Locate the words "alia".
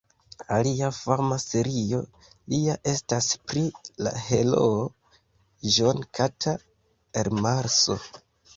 0.53-0.87